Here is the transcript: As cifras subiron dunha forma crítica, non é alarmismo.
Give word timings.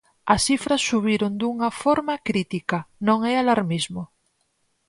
As 0.33 0.41
cifras 0.47 0.85
subiron 0.89 1.31
dunha 1.41 1.69
forma 1.83 2.15
crítica, 2.27 2.77
non 3.07 3.19
é 3.31 3.33
alarmismo. 3.37 4.03